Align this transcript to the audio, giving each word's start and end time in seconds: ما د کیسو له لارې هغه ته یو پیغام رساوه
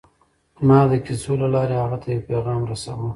ما 0.67 0.79
د 0.89 0.91
کیسو 1.05 1.33
له 1.41 1.47
لارې 1.53 1.75
هغه 1.83 1.97
ته 2.01 2.07
یو 2.13 2.25
پیغام 2.29 2.61
رساوه 2.71 3.09